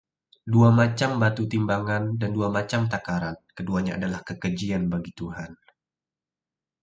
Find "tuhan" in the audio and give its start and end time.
5.19-5.51